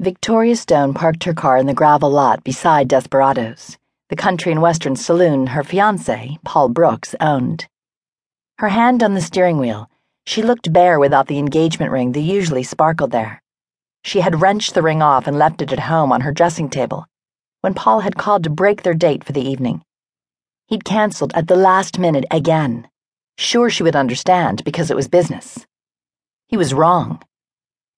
[0.00, 3.76] Victoria Stone parked her car in the gravel lot beside Desperados,
[4.08, 7.68] the country and western saloon her fiance, Paul Brooks, owned.
[8.56, 9.90] Her hand on the steering wheel,
[10.24, 13.42] she looked bare without the engagement ring that usually sparkled there.
[14.02, 17.04] She had wrenched the ring off and left it at home on her dressing table
[17.60, 19.82] when Paul had called to break their date for the evening.
[20.66, 22.88] He'd cancelled at the last minute again,
[23.36, 25.66] sure she would understand because it was business.
[26.46, 27.22] He was wrong.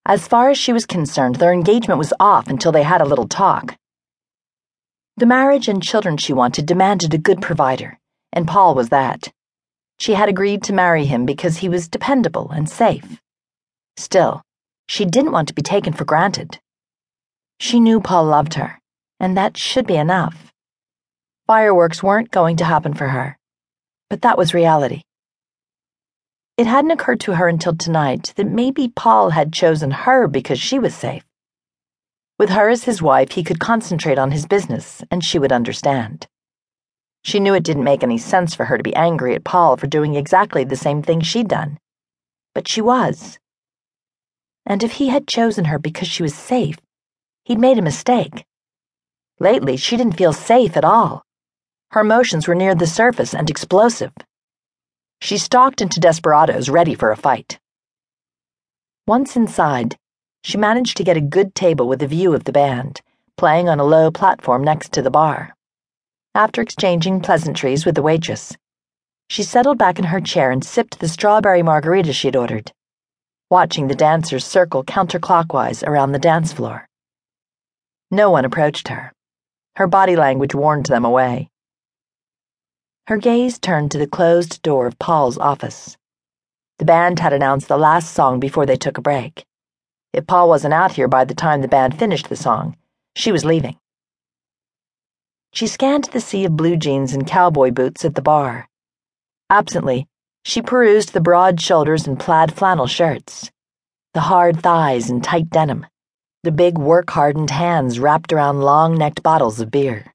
[0.04, 3.28] As far as she was concerned, their engagement was off until they had a little
[3.28, 3.76] talk.
[5.16, 7.98] The marriage and children she wanted demanded a good provider,
[8.32, 9.30] and Paul was that.
[10.00, 13.20] She had agreed to marry him because he was dependable and safe.
[13.96, 14.42] Still,
[14.88, 16.58] she didn't want to be taken for granted.
[17.60, 18.80] She knew Paul loved her,
[19.20, 20.52] and that should be enough.
[21.46, 23.38] Fireworks weren't going to happen for her,
[24.10, 25.02] but that was reality.
[26.58, 30.78] It hadn't occurred to her until tonight that maybe Paul had chosen her because she
[30.78, 31.24] was safe.
[32.38, 36.26] With her as his wife, he could concentrate on his business, and she would understand.
[37.24, 39.86] She knew it didn't make any sense for her to be angry at Paul for
[39.86, 41.78] doing exactly the same thing she'd done.
[42.54, 43.38] But she was.
[44.66, 46.76] And if he had chosen her because she was safe,
[47.44, 48.44] he'd made a mistake.
[49.40, 51.22] Lately, she didn't feel safe at all.
[51.92, 54.12] Her emotions were near the surface and explosive.
[55.22, 57.60] She stalked into Desperados, ready for a fight.
[59.06, 59.96] Once inside,
[60.42, 63.00] she managed to get a good table with a view of the band,
[63.36, 65.54] playing on a low platform next to the bar.
[66.34, 68.56] After exchanging pleasantries with the waitress,
[69.28, 72.72] she settled back in her chair and sipped the strawberry margarita she'd ordered,
[73.48, 76.88] watching the dancers circle counterclockwise around the dance floor.
[78.10, 79.12] No one approached her.
[79.76, 81.51] Her body language warned them away.
[83.12, 85.98] Her gaze turned to the closed door of Paul's office.
[86.78, 89.44] The band had announced the last song before they took a break.
[90.14, 92.74] If Paul wasn't out here by the time the band finished the song,
[93.14, 93.76] she was leaving.
[95.52, 98.66] She scanned the sea of blue jeans and cowboy boots at the bar.
[99.50, 100.08] Absently,
[100.42, 103.50] she perused the broad shoulders and plaid flannel shirts,
[104.14, 105.84] the hard thighs and tight denim,
[106.44, 110.14] the big work hardened hands wrapped around long necked bottles of beer.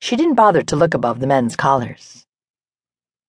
[0.00, 2.24] She didn't bother to look above the men's collars.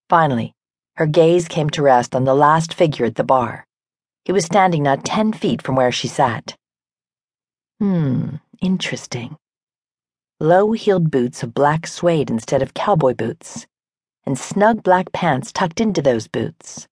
[0.08, 0.54] Finally,
[0.96, 3.66] her gaze came to rest on the last figure at the bar.
[4.26, 6.56] He was standing not ten feet from where she sat.
[7.80, 9.38] Hmm, interesting.
[10.40, 13.66] Low heeled boots of black suede instead of cowboy boots,
[14.26, 16.88] and snug black pants tucked into those boots.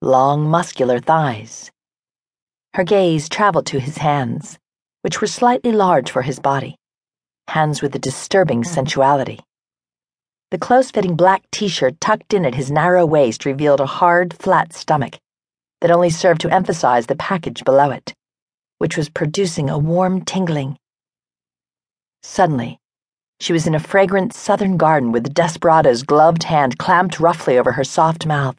[0.00, 1.70] Long, muscular thighs.
[2.74, 4.58] Her gaze traveled to his hands,
[5.02, 6.76] which were slightly large for his body
[7.48, 8.68] hands with a disturbing hmm.
[8.68, 9.40] sensuality.
[10.50, 14.34] The close fitting black t shirt tucked in at his narrow waist revealed a hard,
[14.34, 15.18] flat stomach
[15.80, 18.14] that only served to emphasize the package below it,
[18.78, 20.78] which was producing a warm tingling.
[22.22, 22.78] Suddenly,
[23.40, 27.84] she was in a fragrant southern garden with Desperado's gloved hand clamped roughly over her
[27.84, 28.56] soft mouth.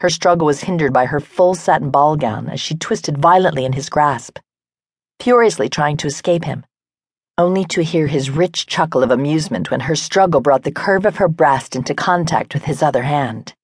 [0.00, 3.74] Her struggle was hindered by her full satin ball gown as she twisted violently in
[3.74, 4.38] his grasp,
[5.20, 6.64] furiously trying to escape him
[7.40, 11.16] only to hear his rich chuckle of amusement when her struggle brought the curve of
[11.16, 13.54] her breast into contact with his other hand.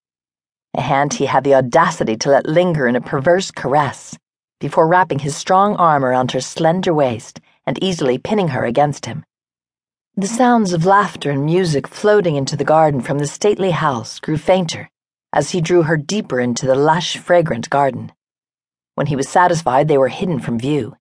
[0.75, 4.16] A hand he had the audacity to let linger in a perverse caress
[4.60, 9.25] before wrapping his strong arm around her slender waist and easily pinning her against him.
[10.16, 14.38] The sounds of laughter and music floating into the garden from the stately house grew
[14.38, 14.88] fainter
[15.34, 18.10] as he drew her deeper into the lush, fragrant garden.
[18.94, 20.97] When he was satisfied they were hidden from view,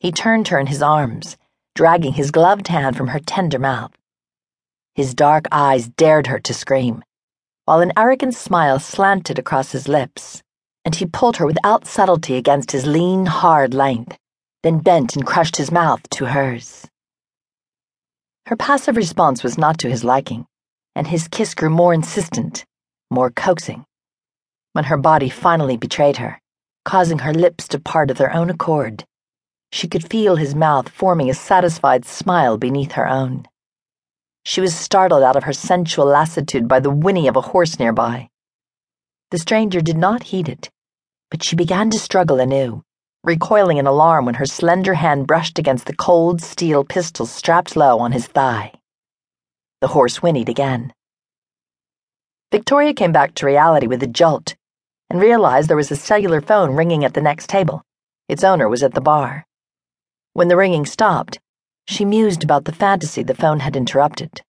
[0.00, 1.36] he turned her in his arms
[1.78, 3.92] dragging his gloved hand from her tender mouth.
[4.96, 7.04] His dark eyes dared her to scream,
[7.66, 10.42] while an arrogant smile slanted across his lips,
[10.84, 14.18] and he pulled her without subtlety against his lean, hard length,
[14.64, 16.84] then bent and crushed his mouth to hers.
[18.46, 20.46] Her passive response was not to his liking,
[20.96, 22.64] and his kiss grew more insistent,
[23.08, 23.84] more coaxing.
[24.72, 26.40] When her body finally betrayed her,
[26.84, 29.04] causing her lips to part of their own accord,
[29.70, 33.46] she could feel his mouth forming a satisfied smile beneath her own.
[34.44, 38.30] She was startled out of her sensual lassitude by the whinny of a horse nearby.
[39.30, 40.70] The stranger did not heed it,
[41.30, 42.82] but she began to struggle anew,
[43.24, 47.98] recoiling in alarm when her slender hand brushed against the cold steel pistol strapped low
[47.98, 48.72] on his thigh.
[49.82, 50.94] The horse whinnied again.
[52.50, 54.56] Victoria came back to reality with a jolt
[55.10, 57.82] and realized there was a cellular phone ringing at the next table.
[58.28, 59.44] Its owner was at the bar.
[60.38, 61.40] When the ringing stopped,
[61.88, 64.40] she mused about the fantasy the phone had interrupted.